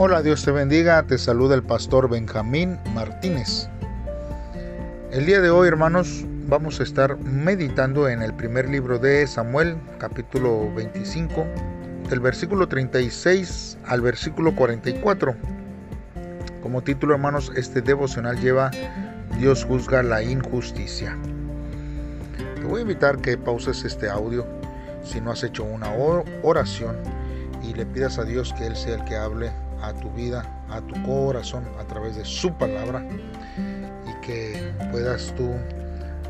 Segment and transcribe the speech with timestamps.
[0.00, 3.68] Hola, Dios te bendiga, te saluda el pastor Benjamín Martínez.
[5.10, 9.76] El día de hoy, hermanos, vamos a estar meditando en el primer libro de Samuel,
[9.98, 11.44] capítulo 25,
[12.10, 15.34] del versículo 36 al versículo 44.
[16.62, 18.70] Como título, hermanos, este devocional lleva
[19.40, 21.18] Dios juzga la injusticia.
[22.54, 24.46] Te voy a invitar que pauses este audio
[25.02, 25.92] si no has hecho una
[26.44, 26.94] oración
[27.64, 29.50] y le pidas a Dios que Él sea el que hable
[29.82, 33.04] a tu vida, a tu corazón a través de su palabra
[33.56, 35.54] y que puedas tú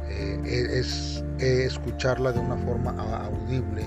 [0.08, 2.90] eh, es, escucharla de una forma
[3.24, 3.86] audible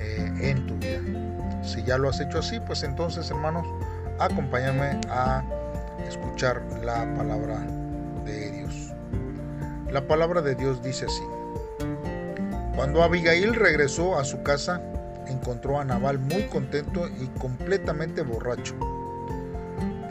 [0.00, 1.00] eh, en tu vida.
[1.62, 3.66] Si ya lo has hecho así, pues entonces hermanos,
[4.18, 5.42] acompáñame a
[6.06, 7.58] escuchar la palabra
[8.24, 8.92] de Dios.
[9.90, 11.22] La palabra de Dios dice así.
[12.76, 14.80] Cuando Abigail regresó a su casa,
[15.34, 18.74] encontró a Nabal muy contento y completamente borracho.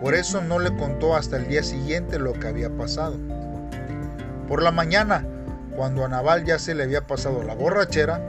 [0.02, 3.17] Por eso no le contó hasta el día siguiente lo que había pasado.
[4.48, 5.25] Por la mañana,
[5.75, 8.22] cuando a Nabal ya se le había pasado la borrachera,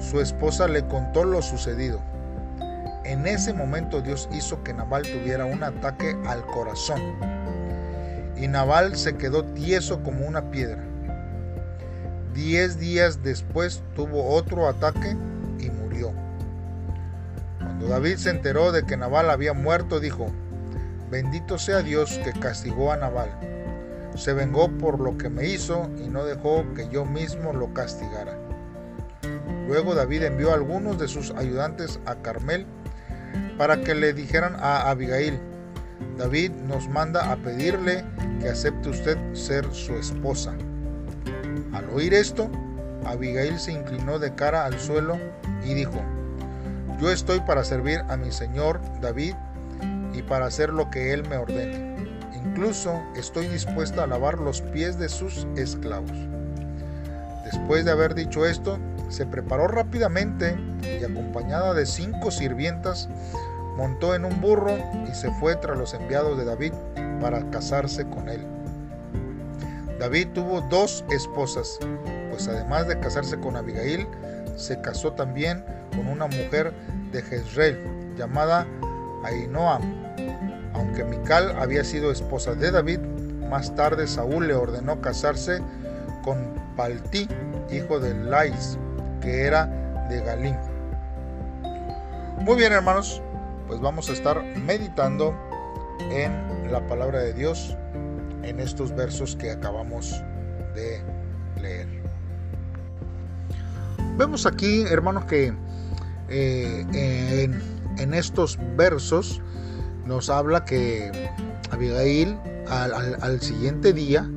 [0.00, 2.00] su esposa le contó lo sucedido.
[3.04, 7.00] En ese momento Dios hizo que Nabal tuviera un ataque al corazón.
[8.36, 10.82] Y Nabal se quedó tieso como una piedra.
[12.34, 15.16] Diez días después tuvo otro ataque.
[17.82, 20.28] Cuando David se enteró de que Nabal había muerto, dijo,
[21.10, 23.28] bendito sea Dios que castigó a Nabal.
[24.14, 28.38] Se vengó por lo que me hizo y no dejó que yo mismo lo castigara.
[29.66, 32.66] Luego David envió a algunos de sus ayudantes a Carmel
[33.58, 35.40] para que le dijeran a Abigail,
[36.16, 38.04] David nos manda a pedirle
[38.40, 40.54] que acepte usted ser su esposa.
[41.72, 42.48] Al oír esto,
[43.06, 45.18] Abigail se inclinó de cara al suelo
[45.64, 46.00] y dijo,
[47.02, 49.34] Yo estoy para servir a mi señor David
[50.14, 51.96] y para hacer lo que él me ordene.
[52.32, 56.12] Incluso estoy dispuesta a lavar los pies de sus esclavos.
[57.44, 60.56] Después de haber dicho esto, se preparó rápidamente
[61.00, 63.08] y acompañada de cinco sirvientas,
[63.76, 64.78] montó en un burro
[65.10, 66.72] y se fue tras los enviados de David
[67.20, 68.46] para casarse con él.
[69.98, 71.80] David tuvo dos esposas,
[72.30, 74.06] pues además de casarse con Abigail,
[74.56, 76.72] se casó también con una mujer
[77.12, 78.66] de Jezreel llamada
[79.24, 79.82] Ainoam.
[80.74, 83.00] Aunque Mical había sido esposa de David,
[83.48, 85.60] más tarde Saúl le ordenó casarse
[86.24, 87.28] con Paltí,
[87.70, 88.78] hijo de Lais,
[89.20, 89.66] que era
[90.08, 90.56] de Galín.
[92.38, 93.22] Muy bien hermanos,
[93.66, 95.34] pues vamos a estar meditando
[96.10, 97.76] en la palabra de Dios
[98.42, 100.22] en estos versos que acabamos
[100.74, 101.00] de
[101.60, 102.01] leer.
[104.16, 105.54] Vemos aquí, hermanos, que
[106.28, 107.48] eh,
[107.98, 109.40] en, estos versos
[110.06, 111.30] nos habla que
[111.70, 112.36] Abigail
[112.68, 114.28] al, siguiente día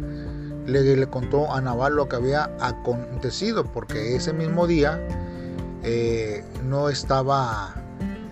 [0.65, 4.99] le, contó a Nabal lo que había acontecido, porque ese mismo día
[5.83, 7.75] eh, no estaba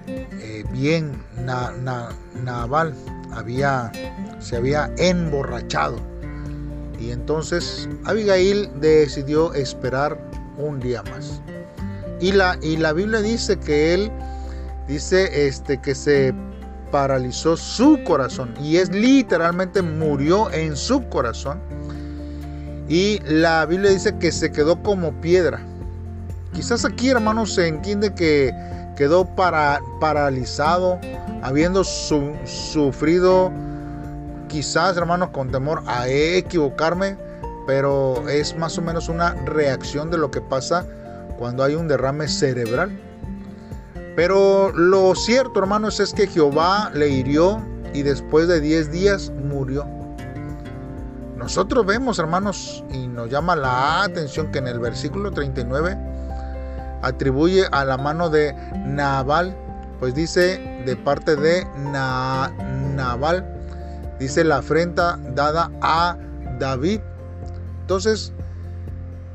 [0.07, 1.21] eh, bien
[2.43, 2.93] Nabal,
[3.31, 3.91] había,
[4.39, 5.97] se había emborrachado.
[6.99, 11.41] Y entonces Abigail decidió esperar un día más.
[12.19, 14.11] Y la, y la Biblia dice que él
[14.87, 16.33] dice este, que se
[16.91, 18.53] paralizó su corazón.
[18.61, 21.59] Y es literalmente murió en su corazón.
[22.87, 25.61] Y la Biblia dice que se quedó como piedra.
[26.53, 28.53] Quizás aquí, hermanos, se entiende que
[28.95, 30.99] quedó para, paralizado,
[31.41, 33.51] habiendo sufrido,
[34.47, 37.17] quizás, hermanos, con temor a equivocarme,
[37.65, 40.85] pero es más o menos una reacción de lo que pasa
[41.37, 42.97] cuando hay un derrame cerebral.
[44.15, 47.63] Pero lo cierto, hermanos, es que Jehová le hirió
[47.93, 49.85] y después de 10 días murió.
[51.37, 55.97] Nosotros vemos, hermanos, y nos llama la atención que en el versículo 39
[57.01, 58.53] atribuye a la mano de
[58.85, 59.55] Nabal,
[59.99, 61.67] pues dice de parte de
[62.95, 63.45] Nabal,
[64.19, 66.17] dice la afrenta dada a
[66.59, 67.01] David.
[67.83, 68.31] Entonces,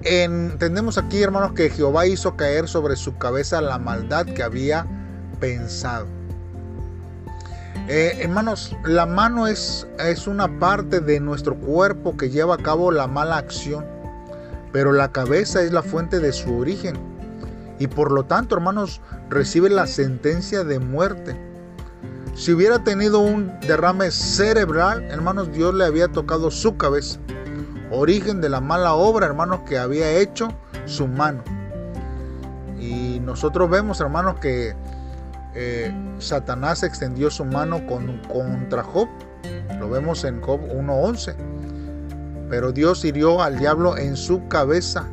[0.04, 4.86] entendemos aquí, hermanos, que Jehová hizo caer sobre su cabeza la maldad que había
[5.38, 6.06] pensado.
[7.88, 12.90] Eh, hermanos, la mano es, es una parte de nuestro cuerpo que lleva a cabo
[12.90, 13.84] la mala acción,
[14.72, 16.96] pero la cabeza es la fuente de su origen
[17.78, 21.36] y por lo tanto, hermanos, recibe la sentencia de muerte.
[22.34, 27.20] Si hubiera tenido un derrame cerebral, hermanos, Dios le había tocado su cabeza.
[27.90, 30.48] Origen de la mala obra, hermanos, que había hecho
[30.86, 31.42] su mano.
[32.78, 34.74] Y nosotros vemos, hermanos, que
[35.54, 39.08] eh, Satanás extendió su mano con, contra Job.
[39.78, 41.34] Lo vemos en Job 1.11.
[42.48, 45.04] Pero Dios hirió al diablo en su cabeza,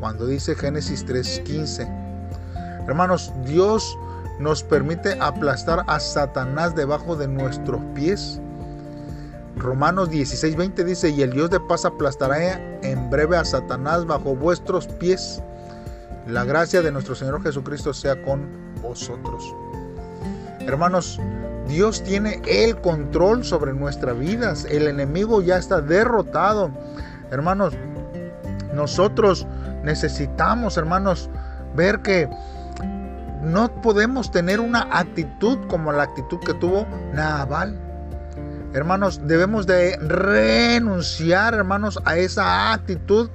[0.00, 2.86] cuando dice Génesis 3.15.
[2.86, 3.96] Hermanos, Dios
[4.38, 8.40] nos permite aplastar a Satanás debajo de nuestros pies.
[9.56, 14.86] Romanos 16:20 dice, y el Dios de paz aplastará en breve a Satanás bajo vuestros
[14.86, 15.42] pies.
[16.26, 18.48] La gracia de nuestro Señor Jesucristo sea con
[18.82, 19.54] vosotros.
[20.60, 21.18] Hermanos,
[21.66, 24.66] Dios tiene el control sobre nuestras vidas.
[24.66, 26.70] El enemigo ya está derrotado.
[27.30, 27.74] Hermanos,
[28.74, 29.46] nosotros
[29.82, 31.30] necesitamos, hermanos,
[31.74, 32.28] ver que
[33.42, 37.87] no podemos tener una actitud como la actitud que tuvo Naval.
[38.74, 43.30] Hermanos, debemos de renunciar, hermanos, a esa actitud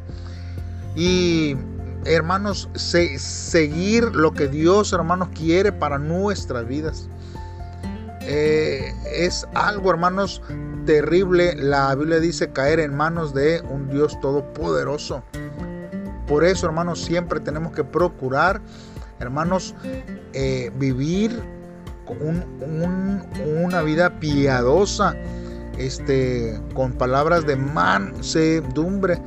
[0.95, 1.57] y,
[2.05, 7.09] hermanos, seguir lo que Dios, hermanos, quiere para nuestras vidas.
[8.21, 10.41] Eh, es algo, hermanos,
[10.85, 11.55] terrible.
[11.55, 15.23] La Biblia dice caer en manos de un Dios todopoderoso.
[16.27, 18.61] Por eso, hermanos, siempre tenemos que procurar,
[19.19, 19.73] hermanos,
[20.33, 21.41] eh, vivir
[22.07, 25.15] una vida piadosa,
[25.77, 29.19] este, con palabras de mansedumbre,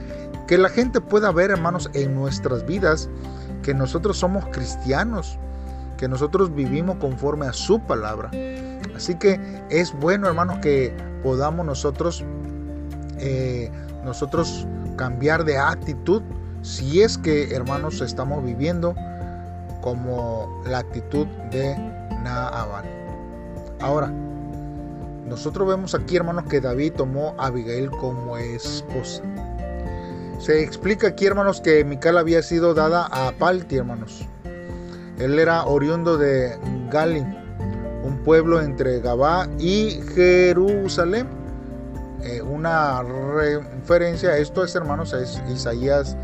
[0.47, 3.09] que la gente pueda ver, hermanos, en nuestras vidas
[3.63, 5.39] que nosotros somos cristianos,
[5.97, 8.31] que nosotros vivimos conforme a su palabra.
[8.95, 9.41] Así que
[9.71, 12.25] es bueno, hermanos, que podamos nosotros,
[13.19, 13.71] eh,
[14.05, 16.23] nosotros cambiar de actitud
[16.63, 18.95] si es que, hermanos, estamos viviendo
[19.83, 21.77] como la actitud de
[22.27, 22.85] Naaban.
[23.81, 24.11] Ahora,
[25.29, 29.23] nosotros vemos aquí, hermanos, que David tomó a Abigail como esposa.
[30.41, 34.27] Se explica aquí, hermanos, que Mical había sido dada a Palti, hermanos.
[35.19, 36.59] Él era oriundo de
[36.91, 37.35] Galim,
[38.05, 41.29] un pueblo entre Gabá y Jerusalén.
[42.23, 46.17] Eh, una referencia a esto es, hermanos, es Isaías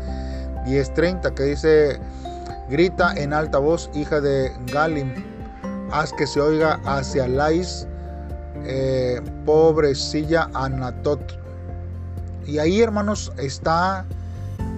[0.65, 1.99] 10:30, que dice,
[2.69, 5.32] grita en alta voz, hija de Galim,
[5.91, 7.87] haz que se oiga hacia Lais,
[8.65, 11.21] eh, pobrecilla Anatot.
[12.45, 14.05] Y ahí, hermanos, está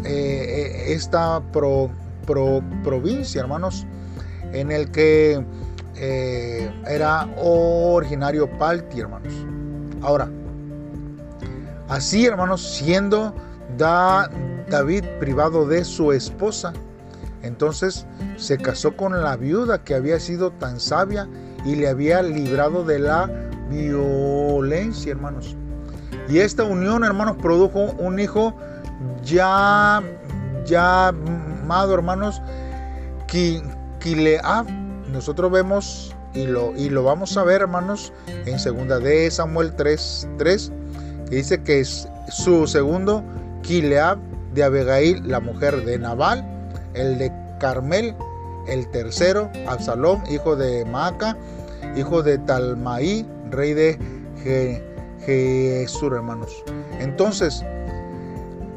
[0.04, 1.42] eh, eh, esta
[2.84, 3.86] provincia, hermanos,
[4.54, 5.44] en el que
[5.98, 9.34] era originario Palti, hermanos.
[10.02, 10.30] Ahora,
[11.88, 13.34] así, hermanos, siendo
[13.78, 16.74] David privado de su esposa,
[17.46, 18.06] entonces
[18.38, 21.28] se casó con la viuda que había sido tan sabia
[21.64, 23.30] y le había librado de la
[23.70, 25.56] violencia, hermanos.
[26.28, 28.56] Y esta unión, hermanos, produjo un hijo
[29.24, 30.02] ya
[30.66, 32.42] llamado, hermanos,
[33.28, 34.68] Kileab.
[35.12, 40.30] Nosotros vemos y lo, y lo vamos a ver, hermanos, en segunda de Samuel 3,
[40.38, 40.72] 3,
[41.30, 43.24] que dice que es su segundo,
[43.62, 44.18] Kileab
[44.54, 46.55] de Abigail, la mujer de Nabal,
[46.96, 48.16] el de Carmel,
[48.68, 51.38] el tercero, Absalom, hijo de Maaca,
[51.96, 53.98] hijo de Talmaí, rey de
[55.26, 56.64] Jesús, hermanos.
[57.00, 57.64] Entonces,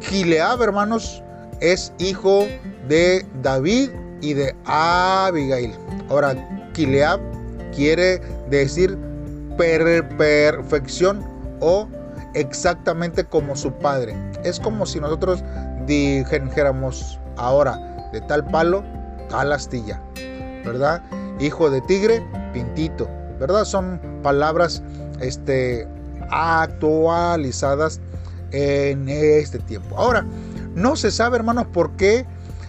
[0.01, 1.23] Gileab, hermanos,
[1.61, 2.47] es hijo
[2.89, 3.91] de David
[4.21, 5.75] y de Abigail.
[6.09, 6.35] Ahora,
[6.75, 7.21] Gileab
[7.75, 8.97] quiere decir
[9.57, 11.25] perfección
[11.61, 11.89] o
[12.35, 14.15] exactamente como su padre.
[14.45, 15.43] Es como si nosotros
[15.87, 18.85] dijéramos ahora, de tal palo,
[19.29, 20.01] tal astilla,
[20.65, 21.03] ¿verdad?
[21.41, 22.23] Hijo de tigre,
[22.53, 23.65] pintito, ¿verdad?
[23.65, 24.83] Son palabras
[25.21, 25.87] este,
[26.31, 28.01] actualizadas
[28.51, 29.97] en este tiempo.
[29.97, 30.25] Ahora,
[30.75, 32.27] no se sabe, hermanos, por qué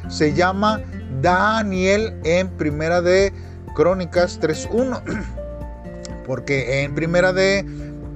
[0.07, 0.81] se llama
[1.21, 3.33] Daniel en Primera de
[3.75, 5.01] Crónicas 3.1.
[6.25, 7.65] Porque en Primera de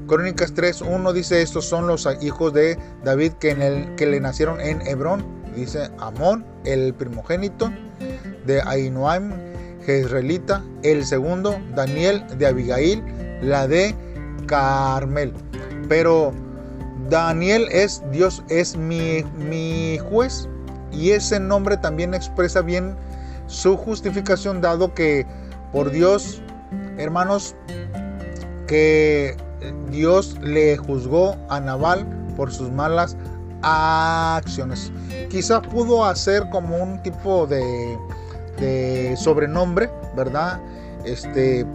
[0.07, 4.59] Crónicas 3.1 dice, estos son los hijos de David que, en el, que le nacieron
[4.61, 7.71] en Hebrón dice Amón, el primogénito
[8.45, 9.33] de Ainoam,
[9.85, 13.03] Jezreelita, el segundo, Daniel de Abigail,
[13.41, 13.95] la de
[14.47, 15.33] Carmel.
[15.89, 16.33] Pero
[17.09, 20.47] Daniel es Dios, es mi, mi juez.
[20.91, 22.95] Y ese nombre también expresa bien
[23.47, 25.25] su justificación, dado que
[25.71, 26.41] por Dios,
[26.97, 27.55] hermanos,
[28.67, 29.35] que
[29.89, 33.17] Dios le juzgó a Naval por sus malas
[33.61, 34.91] acciones.
[35.33, 37.97] Quizás pudo hacer como un tipo de,
[39.17, 40.61] sobrenombre, ¿verdad?
[41.05, 41.65] Este,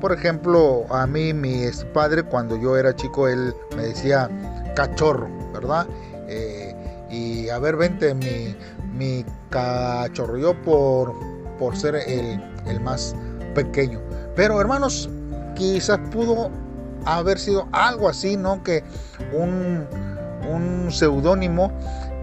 [0.00, 4.30] por ejemplo, a mí, mi padre, cuando yo era chico, él me decía
[4.74, 5.86] cachorro, ¿verdad?
[6.26, 6.74] Eh,
[7.10, 8.56] y a ver, vente, mi,
[8.94, 11.12] mi cachorro, yo por,
[11.58, 13.14] por ser el, el más
[13.54, 14.00] pequeño.
[14.34, 15.10] Pero hermanos,
[15.54, 16.50] quizás pudo
[17.04, 18.62] haber sido algo así, ¿no?
[18.62, 18.82] Que
[19.34, 19.86] un,
[20.50, 21.70] un seudónimo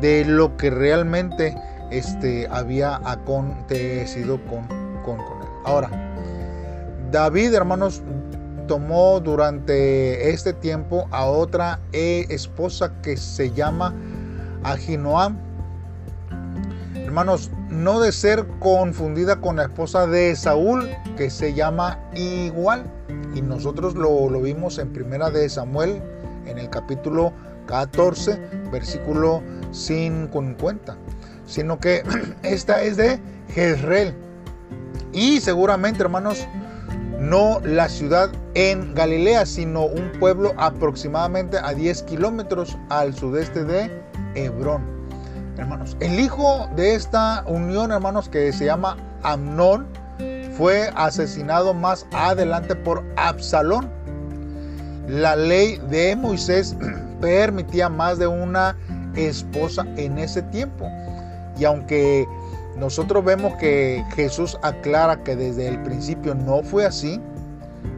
[0.04, 1.56] de lo que realmente
[1.90, 4.68] este, había acontecido con,
[5.06, 5.48] con, él.
[5.64, 5.90] Ahora,
[7.10, 8.04] David, hermanos,
[8.68, 13.94] tomó durante este tiempo a otra esposa que se llama
[14.64, 15.38] Ahinoam.
[16.96, 22.84] Hermanos, no de ser confundida con la esposa de Saúl, que se llama igual.
[23.34, 26.02] Y nosotros lo, lo vimos en primera de Samuel,
[26.46, 27.32] en el capítulo
[27.66, 28.40] 14,
[28.72, 29.42] versículo
[29.72, 30.98] 50.
[31.46, 32.04] Sino que
[32.44, 34.14] esta es de Jezreel.
[35.12, 36.48] Y seguramente, hermanos,
[37.20, 44.04] no la ciudad en Galilea, sino un pueblo aproximadamente a 10 kilómetros al sudeste de
[44.36, 44.84] Hebrón.
[45.58, 49.88] Hermanos, el hijo de esta unión, hermanos, que se llama Amnón,
[50.58, 53.90] fue asesinado más adelante por Absalón.
[55.08, 56.76] La ley de Moisés
[57.22, 58.76] permitía más de una
[59.16, 60.90] esposa en ese tiempo.
[61.58, 62.28] Y aunque
[62.78, 67.22] nosotros vemos que Jesús aclara que desde el principio no fue así.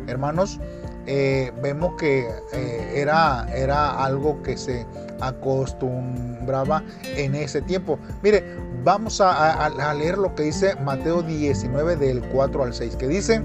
[0.08, 0.60] Hermanos,
[1.08, 4.86] eh, vemos que eh, era, era algo que se
[5.22, 6.84] acostumbraba
[7.16, 7.98] en ese tiempo.
[8.22, 8.44] Mire,
[8.84, 13.42] vamos a, a, leer lo que dice Mateo 19 del 4 al 6, que dice,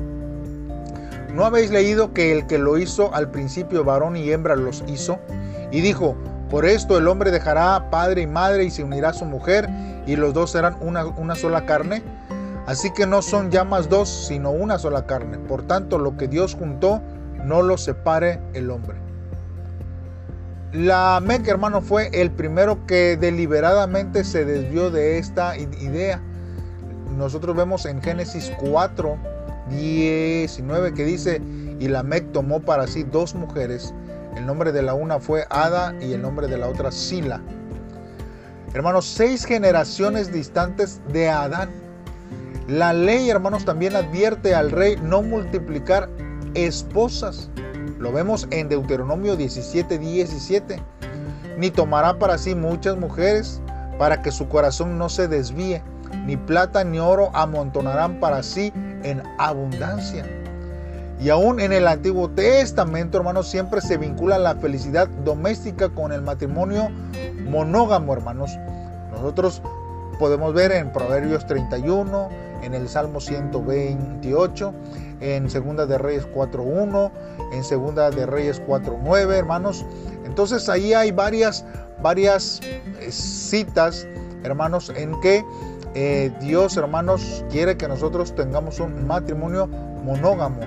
[1.34, 5.18] ¿no habéis leído que el que lo hizo al principio varón y hembra los hizo?
[5.70, 6.16] Y dijo,
[6.50, 9.68] por esto el hombre dejará padre y madre y se unirá a su mujer
[10.06, 12.02] y los dos serán una, una sola carne.
[12.66, 15.38] Así que no son ya más dos, sino una sola carne.
[15.38, 17.00] Por tanto, lo que Dios juntó,
[17.44, 18.96] no lo separe el hombre.
[20.72, 26.20] La Meca, hermano, fue el primero que deliberadamente se desvió de esta idea.
[27.16, 29.16] Nosotros vemos en Génesis 4,
[29.70, 31.40] 19 que dice,
[31.78, 33.94] y la Mec tomó para sí dos mujeres.
[34.36, 37.40] El nombre de la una fue Ada y el nombre de la otra Sila.
[38.74, 41.70] Hermanos, seis generaciones distantes de Adán.
[42.68, 46.08] La ley, hermanos, también advierte al rey no multiplicar
[46.54, 47.50] esposas.
[47.98, 50.80] Lo vemos en Deuteronomio 17, 17.
[51.58, 53.60] Ni tomará para sí muchas mujeres
[53.98, 55.82] para que su corazón no se desvíe.
[56.24, 60.24] Ni plata ni oro amontonarán para sí en abundancia.
[61.20, 66.22] Y aún en el Antiguo Testamento, hermanos, siempre se vincula la felicidad doméstica con el
[66.22, 66.88] matrimonio
[67.50, 68.58] monógamo, hermanos.
[69.10, 69.60] Nosotros
[70.18, 72.28] podemos ver en Proverbios 31,
[72.62, 74.72] en el Salmo 128,
[75.20, 77.10] en Segunda de Reyes 4.1,
[77.52, 79.84] en Segunda de Reyes 4.9, hermanos.
[80.24, 81.64] Entonces ahí hay varias,
[82.02, 84.06] varias eh, citas,
[84.44, 85.44] hermanos, en que
[85.94, 90.60] eh, Dios, hermanos, quiere que nosotros tengamos un matrimonio monógamo,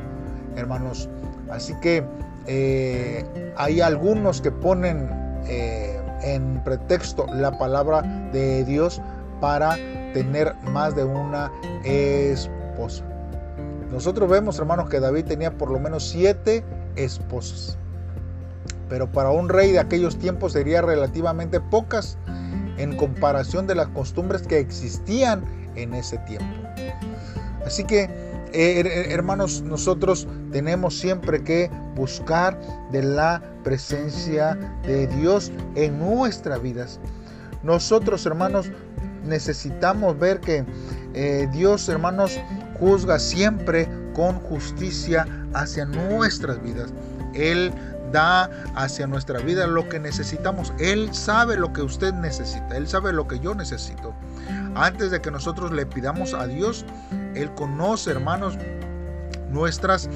[0.56, 1.10] hermanos.
[1.50, 2.04] Así que
[2.48, 8.02] eh, hay algunos que ponen en pretexto la palabra
[8.32, 9.02] de Dios
[9.42, 9.76] para
[10.14, 11.52] tener más de una
[11.84, 13.04] esposa.
[13.92, 16.64] Nosotros vemos, hermanos, que David tenía por lo menos siete
[16.96, 17.78] esposas.
[18.90, 22.18] Pero para un rey de aquellos tiempos sería relativamente pocas
[22.78, 25.44] en comparación de las costumbres que existían
[25.76, 26.46] en ese tiempo.
[27.66, 28.10] Así que
[28.54, 32.60] eh, hermanos, nosotros tenemos siempre que buscar
[32.92, 37.00] de la presencia de Dios en nuestras vidas.
[37.64, 38.70] Nosotros, hermanos,
[39.26, 40.66] necesitamos ver que
[41.16, 42.40] eh, Dios, hermanos,
[42.80, 46.94] juzga siempre con justicia hacia nuestras vidas.
[47.34, 47.74] Él
[48.14, 50.72] da hacia nuestra vida lo que necesitamos.
[50.80, 52.78] Él sabe lo que usted necesita.
[52.78, 54.14] Él sabe lo que yo necesito.
[54.76, 56.86] Antes de que nosotros le pidamos a Dios,
[57.36, 58.58] Él conoce, hermanos,
[59.50, 60.08] nuestras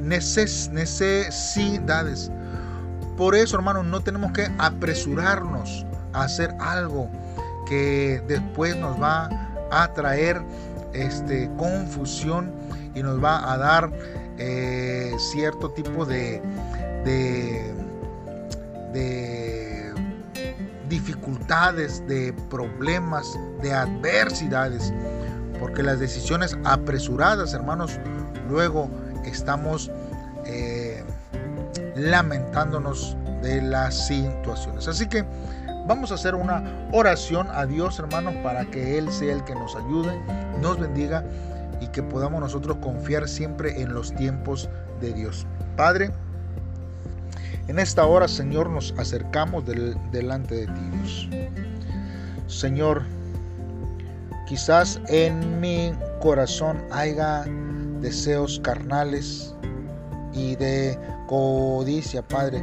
[0.00, 2.32] necesidades.
[3.18, 7.10] Por eso, hermanos, no tenemos que apresurarnos a hacer algo
[7.68, 9.28] que después nos va
[9.70, 10.40] a traer
[10.92, 12.52] este, confusión
[12.94, 13.92] y nos va a dar
[14.38, 16.42] eh, cierto tipo de,
[17.04, 17.74] de,
[18.92, 19.94] de
[20.88, 23.26] dificultades, de problemas,
[23.62, 24.92] de adversidades,
[25.58, 27.98] porque las decisiones apresuradas, hermanos,
[28.48, 28.90] luego
[29.24, 29.90] estamos
[30.46, 31.04] eh,
[31.96, 34.88] lamentándonos de las situaciones.
[34.88, 35.24] Así que
[35.86, 39.76] vamos a hacer una oración a Dios, hermanos, para que Él sea el que nos
[39.76, 40.20] ayude,
[40.60, 41.24] nos bendiga
[41.80, 44.68] y que podamos nosotros confiar siempre en los tiempos
[45.00, 45.46] de Dios.
[45.76, 46.10] Padre,
[47.70, 49.64] en esta hora, Señor, nos acercamos
[50.10, 51.28] delante de ti, Dios.
[52.48, 53.02] Señor,
[54.48, 57.44] quizás en mi corazón haya
[58.00, 59.54] deseos carnales
[60.32, 60.98] y de
[61.28, 62.60] codicia, Padre.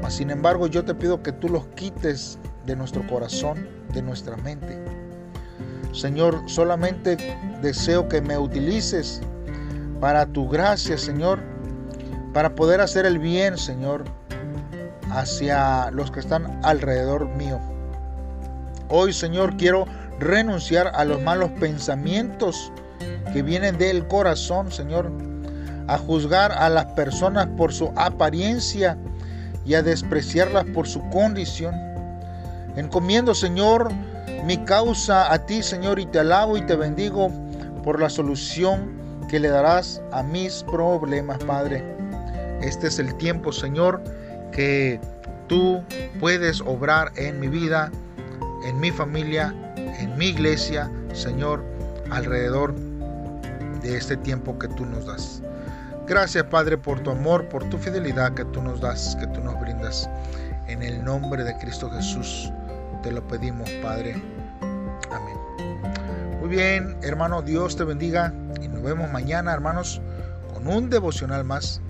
[0.00, 4.36] Mas sin embargo, yo te pido que tú los quites de nuestro corazón, de nuestra
[4.36, 4.78] mente.
[5.92, 7.16] Señor, solamente
[7.60, 9.20] deseo que me utilices
[10.00, 11.40] para tu gracia, Señor,
[12.32, 14.04] para poder hacer el bien, Señor,
[15.10, 17.60] hacia los que están alrededor mío.
[18.88, 19.86] Hoy, Señor, quiero
[20.18, 22.72] renunciar a los malos pensamientos
[23.32, 25.10] que vienen del corazón, Señor,
[25.88, 28.96] a juzgar a las personas por su apariencia
[29.64, 31.74] y a despreciarlas por su condición.
[32.76, 33.90] Encomiendo, Señor,
[34.44, 37.30] mi causa a ti, Señor, y te alabo y te bendigo
[37.84, 38.92] por la solución
[39.28, 41.91] que le darás a mis problemas, Padre.
[42.62, 44.02] Este es el tiempo, Señor,
[44.52, 45.00] que
[45.48, 45.82] tú
[46.20, 47.90] puedes obrar en mi vida,
[48.64, 51.64] en mi familia, en mi iglesia, Señor,
[52.10, 52.74] alrededor
[53.82, 55.42] de este tiempo que tú nos das.
[56.06, 59.60] Gracias, Padre, por tu amor, por tu fidelidad que tú nos das, que tú nos
[59.60, 60.08] brindas.
[60.68, 62.52] En el nombre de Cristo Jesús
[63.02, 64.22] te lo pedimos, Padre.
[65.10, 65.36] Amén.
[66.40, 70.00] Muy bien, hermano, Dios te bendiga y nos vemos mañana, hermanos,
[70.52, 71.80] con un devocional más,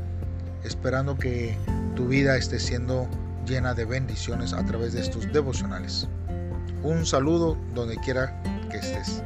[0.64, 1.56] esperando que
[1.94, 3.08] tu vida esté siendo
[3.46, 6.08] llena de bendiciones a través de estos devocionales.
[6.82, 9.22] Un saludo donde quiera que estés.